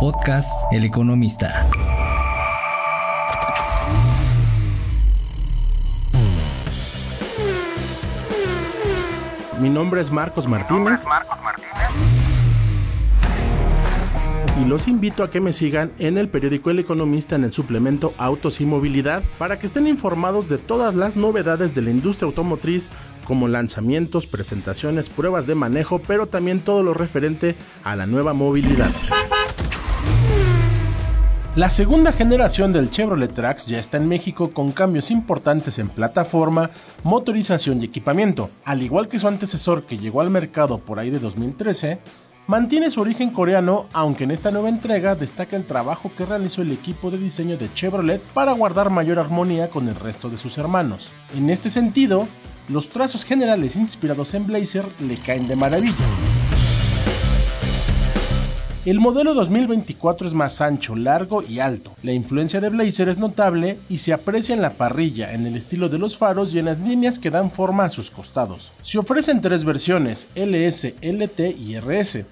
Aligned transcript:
Podcast 0.00 0.50
El 0.72 0.86
Economista. 0.86 1.68
Mi 9.60 9.68
nombre 9.68 10.00
es 10.00 10.10
Marcos 10.10 10.48
Martínez. 10.48 11.04
Y 14.58 14.64
los 14.64 14.88
invito 14.88 15.22
a 15.22 15.28
que 15.28 15.42
me 15.42 15.52
sigan 15.52 15.92
en 15.98 16.16
el 16.16 16.30
periódico 16.30 16.70
El 16.70 16.78
Economista 16.78 17.36
en 17.36 17.44
el 17.44 17.52
suplemento 17.52 18.14
Autos 18.16 18.62
y 18.62 18.64
Movilidad 18.64 19.22
para 19.36 19.58
que 19.58 19.66
estén 19.66 19.86
informados 19.86 20.48
de 20.48 20.56
todas 20.56 20.94
las 20.94 21.16
novedades 21.16 21.74
de 21.74 21.82
la 21.82 21.90
industria 21.90 22.26
automotriz 22.26 22.90
como 23.26 23.48
lanzamientos, 23.48 24.26
presentaciones, 24.26 25.10
pruebas 25.10 25.46
de 25.46 25.56
manejo, 25.56 25.98
pero 25.98 26.26
también 26.26 26.60
todo 26.60 26.82
lo 26.82 26.94
referente 26.94 27.54
a 27.84 27.96
la 27.96 28.06
nueva 28.06 28.32
movilidad. 28.32 28.90
La 31.56 31.68
segunda 31.68 32.12
generación 32.12 32.70
del 32.70 32.92
Chevrolet 32.92 33.34
Trax 33.34 33.66
ya 33.66 33.80
está 33.80 33.96
en 33.96 34.06
México 34.06 34.52
con 34.52 34.70
cambios 34.70 35.10
importantes 35.10 35.80
en 35.80 35.88
plataforma, 35.88 36.70
motorización 37.02 37.80
y 37.80 37.86
equipamiento. 37.86 38.50
Al 38.64 38.82
igual 38.82 39.08
que 39.08 39.18
su 39.18 39.26
antecesor 39.26 39.82
que 39.82 39.98
llegó 39.98 40.20
al 40.20 40.30
mercado 40.30 40.78
por 40.78 41.00
ahí 41.00 41.10
de 41.10 41.18
2013, 41.18 41.98
mantiene 42.46 42.88
su 42.92 43.00
origen 43.00 43.30
coreano, 43.30 43.88
aunque 43.92 44.24
en 44.24 44.30
esta 44.30 44.52
nueva 44.52 44.68
entrega 44.68 45.16
destaca 45.16 45.56
el 45.56 45.64
trabajo 45.64 46.12
que 46.16 46.24
realizó 46.24 46.62
el 46.62 46.70
equipo 46.70 47.10
de 47.10 47.18
diseño 47.18 47.56
de 47.56 47.72
Chevrolet 47.74 48.22
para 48.32 48.52
guardar 48.52 48.90
mayor 48.90 49.18
armonía 49.18 49.66
con 49.66 49.88
el 49.88 49.96
resto 49.96 50.30
de 50.30 50.38
sus 50.38 50.56
hermanos. 50.56 51.08
En 51.34 51.50
este 51.50 51.68
sentido, 51.68 52.28
los 52.68 52.90
trazos 52.90 53.24
generales 53.24 53.74
inspirados 53.74 54.34
en 54.34 54.46
Blazer 54.46 54.86
le 55.00 55.16
caen 55.16 55.48
de 55.48 55.56
maravilla. 55.56 56.06
El 58.90 58.98
modelo 58.98 59.34
2024 59.34 60.26
es 60.26 60.34
más 60.34 60.60
ancho, 60.60 60.96
largo 60.96 61.44
y 61.44 61.60
alto. 61.60 61.94
La 62.02 62.12
influencia 62.12 62.60
de 62.60 62.70
Blazer 62.70 63.08
es 63.08 63.20
notable 63.20 63.78
y 63.88 63.98
se 63.98 64.12
aprecia 64.12 64.52
en 64.52 64.62
la 64.62 64.72
parrilla, 64.72 65.32
en 65.32 65.46
el 65.46 65.54
estilo 65.54 65.88
de 65.88 65.98
los 65.98 66.18
faros 66.18 66.52
y 66.52 66.58
en 66.58 66.64
las 66.64 66.80
líneas 66.80 67.20
que 67.20 67.30
dan 67.30 67.52
forma 67.52 67.84
a 67.84 67.90
sus 67.90 68.10
costados. 68.10 68.72
Se 68.82 68.98
ofrecen 68.98 69.40
tres 69.40 69.62
versiones, 69.62 70.26
LS, 70.34 70.94
LT 71.02 71.56
y 71.56 71.78
RS. 71.78 72.24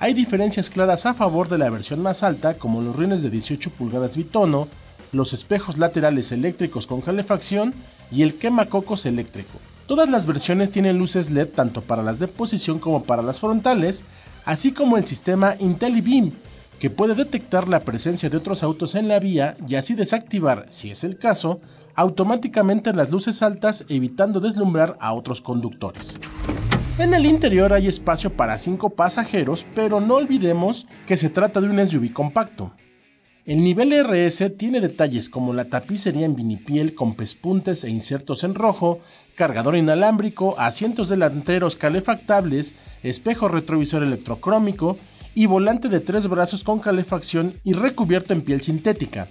Hay 0.00 0.12
diferencias 0.12 0.68
claras 0.68 1.06
a 1.06 1.14
favor 1.14 1.48
de 1.48 1.58
la 1.58 1.70
versión 1.70 2.02
más 2.02 2.24
alta, 2.24 2.54
como 2.54 2.82
los 2.82 2.96
rines 2.96 3.22
de 3.22 3.30
18 3.30 3.70
pulgadas 3.70 4.16
bitono, 4.16 4.66
los 5.12 5.32
espejos 5.32 5.78
laterales 5.78 6.32
eléctricos 6.32 6.88
con 6.88 7.02
calefacción 7.02 7.72
y 8.10 8.22
el 8.22 8.34
quemacocos 8.34 9.06
eléctrico. 9.06 9.60
Todas 9.86 10.08
las 10.08 10.26
versiones 10.26 10.72
tienen 10.72 10.98
luces 10.98 11.30
LED 11.30 11.50
tanto 11.50 11.82
para 11.82 12.02
las 12.02 12.18
de 12.18 12.26
posición 12.26 12.80
como 12.80 13.04
para 13.04 13.22
las 13.22 13.38
frontales, 13.38 14.04
así 14.44 14.72
como 14.72 14.96
el 14.96 15.06
sistema 15.06 15.54
IntelliBeam, 15.58 16.32
que 16.78 16.90
puede 16.90 17.14
detectar 17.14 17.68
la 17.68 17.80
presencia 17.80 18.30
de 18.30 18.38
otros 18.38 18.62
autos 18.62 18.94
en 18.94 19.08
la 19.08 19.18
vía 19.18 19.56
y 19.68 19.74
así 19.74 19.94
desactivar, 19.94 20.66
si 20.70 20.90
es 20.90 21.04
el 21.04 21.18
caso, 21.18 21.60
automáticamente 21.94 22.92
las 22.94 23.10
luces 23.10 23.42
altas 23.42 23.84
evitando 23.88 24.40
deslumbrar 24.40 24.96
a 25.00 25.12
otros 25.12 25.42
conductores. 25.42 26.18
En 26.98 27.14
el 27.14 27.26
interior 27.26 27.72
hay 27.72 27.86
espacio 27.86 28.34
para 28.34 28.58
5 28.58 28.90
pasajeros, 28.90 29.66
pero 29.74 30.00
no 30.00 30.16
olvidemos 30.16 30.86
que 31.06 31.16
se 31.16 31.30
trata 31.30 31.60
de 31.60 31.68
un 31.68 31.86
SUV 31.86 32.12
compacto. 32.12 32.72
El 33.46 33.64
nivel 33.64 33.92
RS 33.92 34.50
tiene 34.58 34.82
detalles 34.82 35.30
como 35.30 35.54
la 35.54 35.64
tapicería 35.64 36.26
en 36.26 36.36
vinipiel 36.36 36.94
con 36.94 37.14
pespuntes 37.14 37.84
e 37.84 37.90
insertos 37.90 38.44
en 38.44 38.54
rojo, 38.54 39.00
cargador 39.34 39.76
inalámbrico, 39.76 40.58
asientos 40.58 41.08
delanteros 41.08 41.74
calefactables, 41.74 42.74
espejo 43.02 43.48
retrovisor 43.48 44.02
electrocrómico 44.02 44.98
y 45.34 45.46
volante 45.46 45.88
de 45.88 46.00
tres 46.00 46.28
brazos 46.28 46.64
con 46.64 46.80
calefacción 46.80 47.54
y 47.64 47.72
recubierto 47.72 48.34
en 48.34 48.42
piel 48.42 48.60
sintética. 48.60 49.28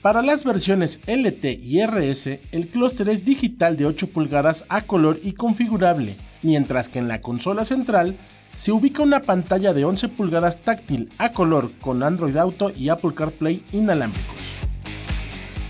Para 0.00 0.22
las 0.22 0.44
versiones 0.44 1.00
LT 1.06 1.44
y 1.62 1.82
RS, 1.84 2.38
el 2.52 2.68
clúster 2.68 3.10
es 3.10 3.26
digital 3.26 3.76
de 3.76 3.84
8 3.84 4.06
pulgadas 4.08 4.64
a 4.70 4.80
color 4.80 5.20
y 5.22 5.32
configurable, 5.32 6.16
mientras 6.42 6.88
que 6.88 6.98
en 6.98 7.08
la 7.08 7.20
consola 7.20 7.64
central 7.64 8.16
se 8.54 8.72
ubica 8.72 9.02
una 9.02 9.22
pantalla 9.22 9.72
de 9.72 9.84
11 9.84 10.08
pulgadas 10.08 10.58
táctil 10.58 11.08
a 11.18 11.32
color 11.32 11.70
con 11.80 12.02
Android 12.02 12.36
Auto 12.36 12.70
y 12.70 12.88
Apple 12.88 13.14
CarPlay 13.14 13.64
inalámbricos. 13.72 14.40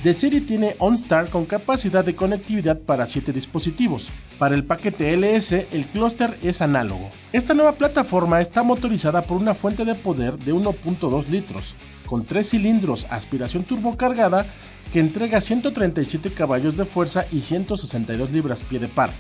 The 0.03 0.15
serie 0.15 0.41
tiene 0.41 0.77
OnStar 0.79 1.29
con 1.29 1.45
capacidad 1.45 2.03
de 2.03 2.17
conectividad 2.17 2.79
para 2.79 3.05
7 3.05 3.35
dispositivos. 3.35 4.09
Para 4.39 4.55
el 4.55 4.65
paquete 4.65 5.15
LS, 5.15 5.67
el 5.73 5.85
clúster 5.93 6.39
es 6.43 6.63
análogo. 6.63 7.11
Esta 7.35 7.53
nueva 7.53 7.73
plataforma 7.73 8.41
está 8.41 8.63
motorizada 8.63 9.21
por 9.23 9.37
una 9.37 9.55
fuente 9.55 9.85
de 9.85 9.95
poder 9.95 10.39
de 10.39 10.55
1.2 10.55 11.27
litros, 11.29 11.75
con 12.11 12.25
3 12.25 12.51
cilindros 12.51 13.07
aspiración 13.09 13.63
turbocargada 13.63 14.45
que 14.93 14.99
entrega 14.99 15.41
137 15.41 16.33
caballos 16.33 16.77
de 16.77 16.85
fuerza 16.85 17.25
y 17.31 17.39
162 17.39 18.33
libras-pie 18.33 18.81
de 18.81 18.89
par. 18.89 19.11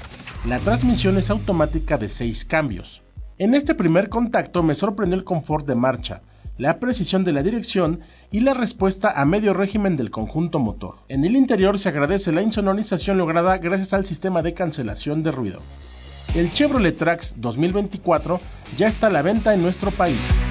La 0.44 0.58
transmisión 0.58 1.16
es 1.16 1.30
automática 1.30 1.98
de 1.98 2.08
6 2.08 2.44
cambios. 2.46 3.02
En 3.38 3.54
este 3.54 3.76
primer 3.76 4.08
contacto 4.08 4.64
me 4.64 4.74
sorprendió 4.74 5.16
el 5.16 5.22
confort 5.22 5.68
de 5.68 5.76
marcha, 5.76 6.22
la 6.58 6.80
precisión 6.80 7.22
de 7.22 7.32
la 7.32 7.44
dirección 7.44 8.00
y 8.32 8.40
la 8.40 8.54
respuesta 8.54 9.12
a 9.20 9.24
medio 9.24 9.54
régimen 9.54 9.96
del 9.96 10.10
conjunto 10.10 10.58
motor. 10.58 10.96
En 11.08 11.24
el 11.24 11.36
interior 11.36 11.78
se 11.78 11.90
agradece 11.90 12.32
la 12.32 12.42
insonorización 12.42 13.18
lograda 13.18 13.56
gracias 13.58 13.92
al 13.92 14.04
sistema 14.04 14.42
de 14.42 14.52
cancelación 14.52 15.22
de 15.22 15.30
ruido. 15.30 15.60
El 16.34 16.52
Chevrolet 16.52 16.96
Trax 16.96 17.34
2024 17.36 18.40
ya 18.76 18.88
está 18.88 19.06
a 19.06 19.10
la 19.10 19.22
venta 19.22 19.54
en 19.54 19.62
nuestro 19.62 19.92
país. 19.92 20.49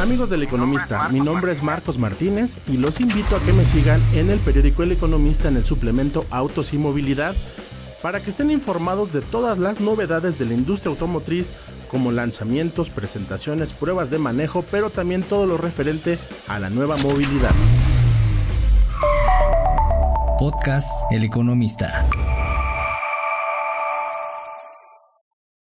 Amigos 0.00 0.30
del 0.30 0.42
Economista, 0.42 1.10
mi 1.10 1.20
nombre 1.20 1.52
es 1.52 1.62
Marcos 1.62 1.98
Martínez 1.98 2.56
y 2.66 2.78
los 2.78 3.00
invito 3.00 3.36
a 3.36 3.40
que 3.40 3.52
me 3.52 3.66
sigan 3.66 4.00
en 4.14 4.30
el 4.30 4.38
periódico 4.38 4.82
El 4.82 4.92
Economista 4.92 5.48
en 5.48 5.58
el 5.58 5.66
suplemento 5.66 6.24
Autos 6.30 6.72
y 6.72 6.78
Movilidad 6.78 7.34
para 8.00 8.18
que 8.18 8.30
estén 8.30 8.50
informados 8.50 9.12
de 9.12 9.20
todas 9.20 9.58
las 9.58 9.78
novedades 9.78 10.38
de 10.38 10.46
la 10.46 10.54
industria 10.54 10.90
automotriz 10.90 11.54
como 11.90 12.12
lanzamientos, 12.12 12.88
presentaciones, 12.88 13.74
pruebas 13.74 14.08
de 14.08 14.18
manejo, 14.18 14.64
pero 14.70 14.88
también 14.88 15.22
todo 15.22 15.44
lo 15.46 15.58
referente 15.58 16.18
a 16.48 16.58
la 16.58 16.70
nueva 16.70 16.96
movilidad. 16.96 17.52
Podcast 20.38 20.88
El 21.10 21.24
Economista. 21.24 22.06